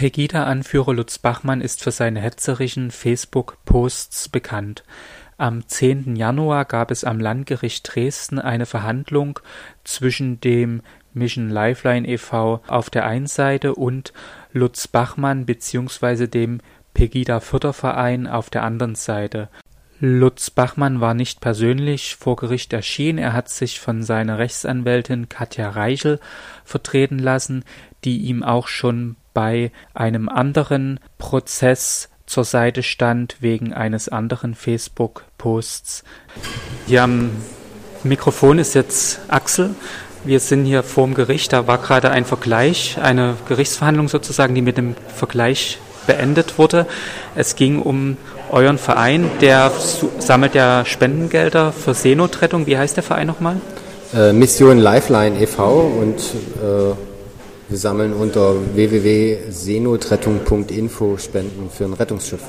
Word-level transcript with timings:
Pegida-Anführer 0.00 0.94
Lutz 0.94 1.18
Bachmann 1.18 1.60
ist 1.60 1.82
für 1.82 1.90
seine 1.90 2.22
hetzerischen 2.22 2.90
Facebook-Posts 2.90 4.30
bekannt. 4.30 4.82
Am 5.36 5.68
10. 5.68 6.16
Januar 6.16 6.64
gab 6.64 6.90
es 6.90 7.04
am 7.04 7.20
Landgericht 7.20 7.86
Dresden 7.86 8.38
eine 8.38 8.64
Verhandlung 8.64 9.40
zwischen 9.84 10.40
dem 10.40 10.80
Mission 11.12 11.50
Lifeline 11.50 12.08
e.V. 12.08 12.62
auf 12.66 12.88
der 12.88 13.04
einen 13.04 13.26
Seite 13.26 13.74
und 13.74 14.14
Lutz 14.54 14.88
Bachmann 14.88 15.44
bzw. 15.44 16.28
dem 16.28 16.62
Pegida-Förderverein 16.94 18.26
auf 18.26 18.48
der 18.48 18.62
anderen 18.62 18.94
Seite. 18.94 19.50
Lutz 19.98 20.48
Bachmann 20.48 21.02
war 21.02 21.12
nicht 21.12 21.42
persönlich 21.42 22.16
vor 22.16 22.36
Gericht 22.36 22.72
erschienen, 22.72 23.18
er 23.18 23.34
hat 23.34 23.50
sich 23.50 23.80
von 23.80 24.02
seiner 24.02 24.38
Rechtsanwältin 24.38 25.28
Katja 25.28 25.68
Reichel 25.68 26.20
vertreten 26.64 27.18
lassen, 27.18 27.66
die 28.02 28.20
ihm 28.20 28.42
auch 28.42 28.66
schon 28.66 29.16
bei 29.34 29.72
einem 29.94 30.28
anderen 30.28 31.00
Prozess 31.18 32.08
zur 32.26 32.44
Seite 32.44 32.82
stand 32.84 33.36
wegen 33.40 33.72
eines 33.72 34.08
anderen 34.08 34.54
Facebook-Posts. 34.54 36.04
Hier 36.86 37.02
am 37.02 37.30
Mikrofon 38.04 38.58
ist 38.58 38.74
jetzt 38.74 39.20
Axel. 39.28 39.74
Wir 40.24 40.38
sind 40.38 40.64
hier 40.64 40.82
vorm 40.82 41.14
Gericht. 41.14 41.52
Da 41.52 41.66
war 41.66 41.78
gerade 41.78 42.10
ein 42.10 42.24
Vergleich, 42.24 42.98
eine 43.02 43.34
Gerichtsverhandlung 43.48 44.08
sozusagen, 44.08 44.54
die 44.54 44.62
mit 44.62 44.76
dem 44.76 44.94
Vergleich 45.14 45.78
beendet 46.06 46.56
wurde. 46.56 46.86
Es 47.34 47.56
ging 47.56 47.82
um 47.82 48.16
euren 48.50 48.78
Verein, 48.78 49.30
der 49.40 49.72
sammelt 50.18 50.54
ja 50.54 50.84
Spendengelder 50.84 51.72
für 51.72 51.94
Seenotrettung. 51.94 52.66
Wie 52.66 52.78
heißt 52.78 52.96
der 52.96 53.02
Verein 53.02 53.26
nochmal? 53.26 53.56
Äh, 54.14 54.32
Mission 54.32 54.78
Lifeline 54.78 55.40
e.V. 55.40 55.80
und 55.80 56.18
äh 56.18 57.09
wir 57.70 57.78
sammeln 57.78 58.12
unter 58.12 58.56
www.seenotrettung.info 58.74 61.16
Spenden 61.18 61.70
für 61.70 61.84
ein 61.84 61.92
Rettungsschiff. 61.92 62.40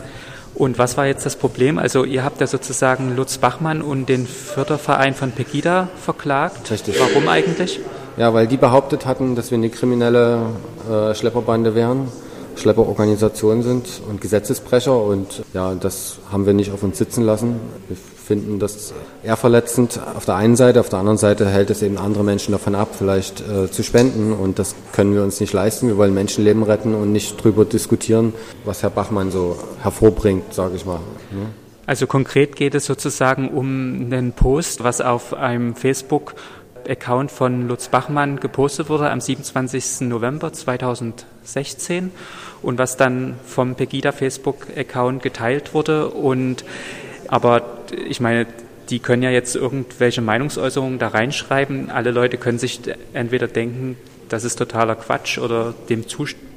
Und 0.56 0.80
was 0.80 0.98
war 0.98 1.06
jetzt 1.06 1.26
das 1.26 1.36
Problem? 1.36 1.78
Also 1.78 2.04
ihr 2.04 2.24
habt 2.24 2.42
ja 2.42 2.48
sozusagen 2.48 3.16
Lutz 3.16 3.38
Bachmann 3.38 3.82
und 3.82 4.10
den 4.10 4.28
Förderverein 4.28 5.14
von 5.14 5.32
Pegida 5.32 5.88
verklagt. 6.04 6.70
Richtig. 6.72 7.00
Warum 7.00 7.30
eigentlich? 7.30 7.80
Ja, 8.18 8.34
weil 8.34 8.48
die 8.48 8.58
behauptet 8.58 9.06
hatten, 9.06 9.36
dass 9.36 9.52
wir 9.52 9.58
eine 9.58 9.70
kriminelle 9.70 10.48
äh, 10.92 11.16
Schlepperbande 11.16 11.76
wären, 11.76 12.10
Schlepperorganisation 12.62 13.64
sind 13.64 14.02
und 14.08 14.22
Gesetzesbrecher. 14.22 14.96
Und 14.96 15.44
ja, 15.54 15.76
das 15.76 16.20
haben 16.32 16.46
wir 16.46 16.54
nicht 16.54 16.72
auf 16.72 16.84
uns 16.84 16.98
sitzen 16.98 17.24
lassen. 17.24 17.56
Wir 17.88 17.98
finden 18.32 18.60
das 18.60 18.94
eher 19.24 19.36
verletzend 19.36 20.00
auf 20.16 20.24
der 20.24 20.36
einen 20.36 20.56
Seite, 20.56 20.80
auf 20.80 20.88
der 20.88 21.00
anderen 21.00 21.18
Seite 21.18 21.50
hält 21.50 21.70
es 21.70 21.82
eben 21.82 21.98
andere 21.98 22.24
Menschen 22.24 22.54
davon 22.54 22.76
ab, 22.76 22.90
vielleicht 22.98 23.42
äh, 23.42 23.70
zu 23.70 23.84
spenden 23.84 24.32
und 24.32 24.58
das 24.58 24.74
können 24.94 25.14
wir 25.14 25.22
uns 25.24 25.42
nicht 25.42 25.52
leisten. 25.52 25.88
Wir 25.88 25.98
wollen 25.98 26.14
Menschenleben 26.14 26.64
retten 26.64 26.96
und 26.96 27.12
nicht 27.12 27.38
darüber 27.40 27.66
diskutieren, 27.66 28.34
was 28.64 28.84
Herr 28.84 28.90
Bachmann 28.90 29.32
so 29.32 29.58
hervorbringt, 29.82 30.54
sage 30.54 30.78
ich 30.78 30.86
mal. 30.86 31.00
Ne? 31.32 31.48
Also 31.86 32.08
konkret 32.08 32.56
geht 32.56 32.74
es 32.74 32.86
sozusagen 32.86 33.50
um 33.50 34.06
einen 34.06 34.32
Post, 34.32 34.82
was 34.82 35.02
auf 35.02 35.34
einem 35.34 35.76
Facebook 35.76 36.36
Account 36.90 37.32
von 37.32 37.68
Lutz 37.68 37.88
Bachmann 37.88 38.40
gepostet 38.40 38.90
wurde 38.90 39.10
am 39.10 39.22
27. 39.22 40.08
November 40.08 40.54
2016 40.54 42.12
und 42.62 42.78
was 42.78 42.98
dann 42.98 43.36
vom 43.46 43.76
Pegida 43.76 44.12
Facebook 44.12 44.68
Account 44.76 45.24
geteilt 45.24 45.74
wurde 45.74 46.10
und 46.10 46.66
aber 47.28 47.64
ich 48.08 48.20
meine, 48.20 48.46
die 48.90 49.00
können 49.00 49.24
ja 49.24 49.30
jetzt 49.30 49.56
irgendwelche 49.56 50.22
Meinungsäußerungen 50.22 51.00
da 51.00 51.08
reinschreiben. 51.08 51.90
Alle 51.90 52.12
Leute 52.12 52.38
können 52.38 52.60
sich 52.60 52.82
entweder 53.14 53.48
denken, 53.48 53.96
das 54.28 54.44
ist 54.44 54.58
totaler 54.58 54.96
Quatsch 54.96 55.38
oder 55.38 55.74
dem 55.90 56.08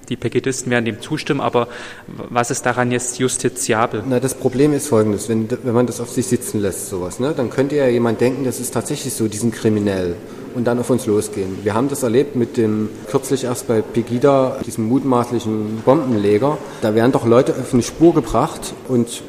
die 0.08 0.16
Pegidisten 0.16 0.70
werden 0.70 0.84
dem 0.84 1.00
zustimmen, 1.00 1.40
aber 1.40 1.68
was 2.06 2.50
ist 2.50 2.66
daran 2.66 2.90
jetzt 2.90 3.18
justiziabel? 3.18 4.02
Na, 4.06 4.20
das 4.20 4.34
Problem 4.34 4.72
ist 4.72 4.88
folgendes, 4.88 5.28
wenn, 5.28 5.48
wenn 5.50 5.74
man 5.74 5.86
das 5.86 6.00
auf 6.00 6.10
sich 6.10 6.26
sitzen 6.26 6.60
lässt, 6.60 6.88
sowas, 6.88 7.20
ne, 7.20 7.34
dann 7.36 7.50
könnte 7.50 7.76
ja 7.76 7.86
jemand 7.86 8.20
denken, 8.20 8.44
das 8.44 8.60
ist 8.60 8.72
tatsächlich 8.72 9.14
so, 9.14 9.28
die 9.28 9.36
sind 9.36 9.54
kriminell 9.54 10.16
und 10.54 10.64
dann 10.64 10.78
auf 10.78 10.90
uns 10.90 11.06
losgehen. 11.06 11.58
Wir 11.64 11.74
haben 11.74 11.88
das 11.88 12.02
erlebt 12.02 12.36
mit 12.36 12.56
dem, 12.56 12.88
kürzlich 13.10 13.44
erst 13.44 13.66
bei 13.66 13.82
Pegida, 13.82 14.58
diesem 14.64 14.88
mutmaßlichen 14.88 15.82
Bombenleger. 15.84 16.58
Da 16.80 16.94
werden 16.94 17.12
doch 17.12 17.26
Leute 17.26 17.52
auf 17.52 17.72
eine 17.72 17.82
Spur 17.82 18.14
gebracht 18.14 18.74
und 18.88 19.22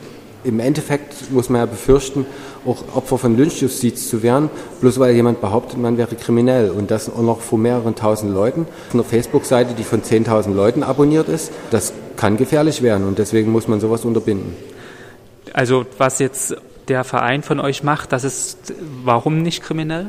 im 0.44 0.60
Endeffekt 0.60 1.32
muss 1.32 1.50
man 1.50 1.62
ja 1.62 1.66
befürchten, 1.66 2.26
auch 2.66 2.96
Opfer 2.96 3.18
von 3.18 3.38
Lynchjustiz 3.38 4.10
zu 4.10 4.24
werden, 4.24 4.50
bloß 4.82 5.00
weil 5.00 5.16
jemand 5.16 5.42
behauptet, 5.42 5.80
man 5.80 5.98
wäre 5.98 6.16
kriminell. 6.16 6.70
Und 6.70 6.92
das 6.92 7.10
auch 7.10 7.22
noch 7.22 7.42
vor 7.42 7.60
mehreren 7.60 7.96
tausend 7.96 8.34
Leuten. 8.34 8.68
Eine 8.94 9.04
Facebook-Seite, 9.04 9.74
die 9.74 9.84
von 9.84 10.02
10.000 10.02 10.54
Leuten 10.54 10.84
abonniert 10.84 11.30
ist, 11.30 11.52
das 11.72 11.94
kann 12.18 12.38
gefährlich 12.38 12.82
werden 12.82 13.08
und 13.08 13.20
deswegen 13.20 13.52
muss 13.52 13.68
man 13.68 13.80
sowas 13.80 14.06
unterbinden. 14.06 14.56
Also 15.54 15.86
was 15.98 16.20
jetzt 16.20 16.56
der 16.88 17.04
Verein 17.04 17.44
von 17.44 17.60
euch 17.60 17.84
macht, 17.84 18.12
das 18.12 18.24
ist 18.24 18.74
warum 19.04 19.42
nicht 19.42 19.62
kriminell? 19.62 20.08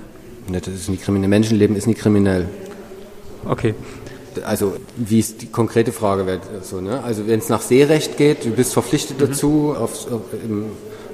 Ne, 0.49 0.61
das 0.61 0.75
ist 0.75 0.88
nicht 0.88 1.03
kriminell. 1.03 1.28
Menschenleben 1.28 1.77
ist 1.77 1.87
nicht 1.87 2.00
kriminell. 2.00 2.49
Okay 3.49 3.75
also 4.44 4.77
wie 4.97 5.19
ist 5.19 5.43
die 5.43 5.47
konkrete 5.47 5.93
Frage 5.93 6.27
wird 6.27 6.43
so, 6.62 6.81
ne? 6.81 7.03
Also 7.03 7.27
wenn 7.27 7.38
es 7.38 7.49
nach 7.49 7.62
Seerecht 7.62 8.17
geht, 8.17 8.44
du 8.44 8.50
bist 8.50 8.73
verpflichtet 8.73 9.21
mhm. 9.21 9.27
dazu, 9.27 9.75
auf, 9.78 10.12
auf, 10.12 10.23
im, 10.44 10.67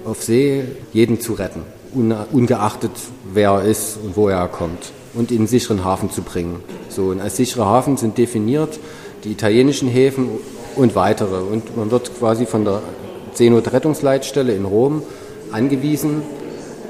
auf, 0.04 0.22
See 0.22 0.64
jeden 0.92 1.20
zu 1.20 1.34
retten, 1.34 1.62
ungeachtet 2.32 2.92
wer 3.32 3.50
er 3.50 3.62
ist 3.64 3.98
und 4.02 4.16
wo 4.16 4.28
er 4.28 4.48
kommt 4.48 4.92
und 5.14 5.30
in 5.30 5.38
einen 5.38 5.46
sicheren 5.46 5.84
Hafen 5.84 6.10
zu 6.10 6.22
bringen. 6.22 6.62
So 6.88 7.06
und 7.06 7.20
als 7.20 7.36
sichere 7.36 7.66
Hafen 7.66 7.96
sind 7.96 8.18
definiert 8.18 8.78
die 9.24 9.30
italienischen 9.30 9.88
Häfen 9.88 10.28
und 10.76 10.94
weitere 10.94 11.36
und 11.36 11.76
man 11.76 11.90
wird 11.90 12.18
quasi 12.18 12.46
von 12.46 12.64
der 12.64 12.82
Seenotrettungsleitstelle 13.34 14.54
in 14.54 14.64
Rom 14.64 15.02
angewiesen, 15.52 16.22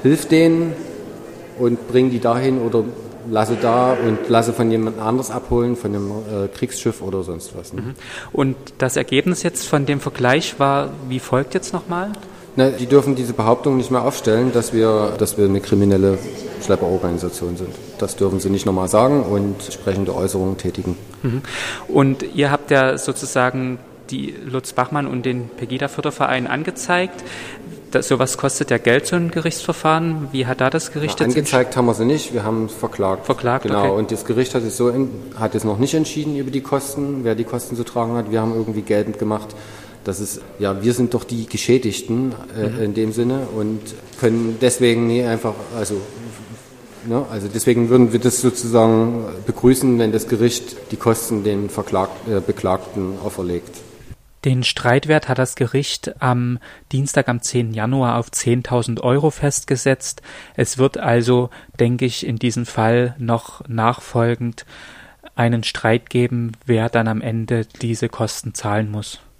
hilft 0.01 0.31
denen 0.31 0.73
und 1.59 1.87
bringt 1.87 2.13
die 2.13 2.19
dahin 2.19 2.61
oder 2.61 2.83
lasse 3.29 3.57
da 3.61 3.93
und 3.93 4.29
lasse 4.29 4.53
von 4.53 4.69
jemand 4.69 4.99
anders 4.99 5.31
abholen, 5.31 5.75
von 5.75 5.95
einem 5.95 6.11
äh, 6.11 6.47
Kriegsschiff 6.47 7.01
oder 7.01 7.23
sonst 7.23 7.55
was. 7.57 7.73
Ne? 7.73 7.81
Mhm. 7.81 7.93
Und 8.31 8.55
das 8.77 8.97
Ergebnis 8.97 9.43
jetzt 9.43 9.67
von 9.67 9.85
dem 9.85 9.99
Vergleich 9.99 10.59
war, 10.59 10.89
wie 11.07 11.19
folgt 11.19 11.53
jetzt 11.53 11.73
nochmal? 11.73 12.11
Na, 12.55 12.69
die 12.69 12.85
dürfen 12.85 13.15
diese 13.15 13.33
Behauptung 13.33 13.77
nicht 13.77 13.89
mehr 13.89 14.03
aufstellen, 14.03 14.51
dass 14.53 14.73
wir, 14.73 15.13
dass 15.17 15.37
wir 15.37 15.45
eine 15.45 15.59
kriminelle 15.59 16.19
Schlepperorganisation 16.63 17.57
sind. 17.57 17.69
Das 17.97 18.15
dürfen 18.15 18.39
sie 18.39 18.49
nicht 18.49 18.65
nochmal 18.65 18.87
sagen 18.87 19.23
und 19.23 19.55
entsprechende 19.63 20.15
Äußerungen 20.15 20.57
tätigen. 20.57 20.95
Mhm. 21.23 21.41
Und 21.87 22.23
ihr 22.35 22.51
habt 22.51 22.69
ja 22.69 22.97
sozusagen 22.97 23.79
die 24.11 24.35
Lutz 24.45 24.73
Bachmann 24.73 25.07
und 25.07 25.25
den 25.25 25.49
Pegida-Förderverein 25.49 26.47
angezeigt. 26.47 27.23
Das, 27.91 28.07
sowas 28.07 28.37
kostet 28.37 28.71
ja 28.71 28.77
Geld, 28.77 29.05
so 29.05 29.15
ein 29.15 29.29
Gerichtsverfahren. 29.29 30.29
Wie 30.31 30.45
hat 30.47 30.61
da 30.61 30.69
das 30.69 30.91
Gericht 30.91 31.19
jetzt 31.19 31.29
Angezeigt 31.35 31.77
haben 31.77 31.85
wir 31.85 31.93
sie 31.93 32.05
nicht, 32.05 32.33
wir 32.33 32.43
haben 32.43 32.65
es 32.65 32.73
verklagt. 32.73 33.25
Verklagt, 33.25 33.63
Genau, 33.63 33.83
okay. 33.83 33.91
und 33.91 34.11
das 34.11 34.25
Gericht 34.25 34.55
hat 34.55 34.63
es, 34.63 34.77
so 34.77 34.89
in, 34.89 35.09
hat 35.39 35.53
es 35.53 35.63
noch 35.63 35.77
nicht 35.77 35.93
entschieden 35.93 36.35
über 36.35 36.49
die 36.49 36.61
Kosten, 36.61 37.19
wer 37.23 37.35
die 37.35 37.43
Kosten 37.43 37.75
zu 37.75 37.83
tragen 37.83 38.15
hat. 38.15 38.31
Wir 38.31 38.41
haben 38.41 38.53
irgendwie 38.53 38.81
geltend 38.81 39.19
gemacht, 39.19 39.49
dass 40.03 40.19
es, 40.19 40.41
ja, 40.59 40.83
wir 40.83 40.93
sind 40.93 41.13
doch 41.13 41.23
die 41.23 41.47
Geschädigten 41.47 42.33
äh, 42.57 42.69
mhm. 42.69 42.81
in 42.81 42.93
dem 42.93 43.11
Sinne 43.13 43.47
und 43.55 43.79
können 44.19 44.57
deswegen 44.61 45.07
nie 45.07 45.23
einfach, 45.23 45.53
also 45.75 46.01
Ne? 47.05 47.25
Also 47.29 47.47
deswegen 47.53 47.89
würden 47.89 48.13
wir 48.13 48.19
das 48.19 48.41
sozusagen 48.41 49.25
begrüßen, 49.45 49.99
wenn 49.99 50.11
das 50.11 50.27
Gericht 50.27 50.91
die 50.91 50.95
Kosten 50.95 51.43
den 51.43 51.69
Verklagt, 51.69 52.27
äh, 52.27 52.39
Beklagten 52.39 53.19
auferlegt. 53.19 53.81
Den 54.45 54.63
Streitwert 54.63 55.29
hat 55.29 55.37
das 55.39 55.55
Gericht 55.55 56.21
am 56.21 56.59
Dienstag, 56.91 57.29
am 57.29 57.41
10. 57.41 57.73
Januar 57.73 58.17
auf 58.17 58.29
10.000 58.29 59.01
Euro 59.01 59.29
festgesetzt. 59.29 60.21
Es 60.55 60.77
wird 60.77 60.97
also, 60.97 61.49
denke 61.79 62.05
ich, 62.05 62.25
in 62.25 62.37
diesem 62.37 62.65
Fall 62.65 63.15
noch 63.19 63.67
nachfolgend 63.69 64.65
einen 65.35 65.63
Streit 65.63 66.09
geben, 66.09 66.51
wer 66.65 66.89
dann 66.89 67.07
am 67.07 67.21
Ende 67.21 67.65
diese 67.81 68.09
Kosten 68.09 68.53
zahlen 68.53 68.91
muss. 68.91 69.21